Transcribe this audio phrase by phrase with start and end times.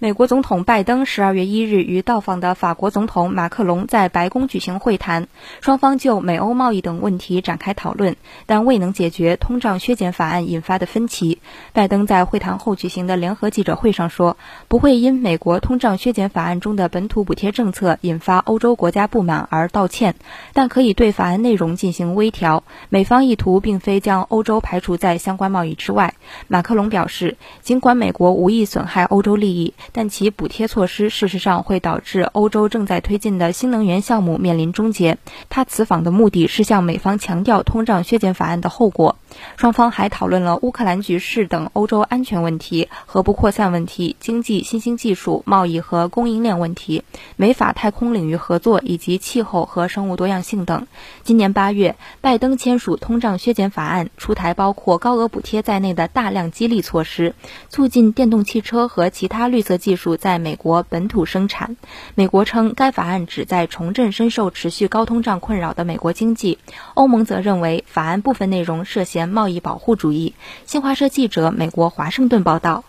[0.00, 5.26] 美国总统拜登十二月一日与到访的法国总统马克龙在白宫举行会谈，
[5.60, 8.14] 双方就美欧贸易等问题展开讨论，
[8.46, 11.40] 但未能解决通胀削减法案引发的分歧。
[11.72, 14.36] 拜登在会谈后举行的联合记者会上说，
[14.68, 20.14] 不会因美国通胀削减法案中的本土补贴政策引发欧洲国家不满而道歉，
[20.52, 22.62] 但可以对法案内容进行微调。
[22.88, 26.14] 美方意图并非将欧洲排除在相关贸易之外。
[26.46, 29.74] 马克龙表示，尽管美国无意损害欧洲利益。
[29.92, 35.18] 但其补贴措施事实上会导致欧洲正在推进的新能源项目面临终结。
[35.48, 39.16] 他此访的目的是向美方强调通胀削减法案的后果。
[39.58, 47.02] 双方还讨论了乌克兰局势等欧洲安全问题、核不扩散问题、经济、新兴技术、贸易和供应链问题、
[47.34, 50.86] 美法太空领域合作以及气候和生物多样性等。
[51.24, 57.34] 今年八月，拜登签署通胀削减法案，出台包括高额补贴在内的大量激励措施，
[57.68, 59.78] 促进电动汽车和其他绿色。
[59.78, 61.76] 技术在美国本土生产。
[62.14, 66.58] 美国称该法案旨在重振深受持续高通胀困扰的美国经济。
[66.94, 70.34] 欧盟则认为法案部分内容涉嫌贸易保护主义。
[70.66, 72.84] 新华社记者美国华盛顿报道。